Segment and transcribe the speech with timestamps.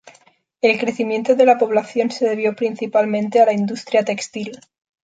[0.61, 4.59] El crecimiento de la población se debió principalmente a la industria textil.